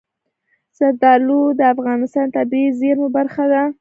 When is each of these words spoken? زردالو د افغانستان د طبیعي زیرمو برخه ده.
زردالو 0.77 1.41
د 1.59 1.61
افغانستان 1.73 2.25
د 2.29 2.33
طبیعي 2.37 2.69
زیرمو 2.79 3.07
برخه 3.17 3.43
ده. 3.51 3.61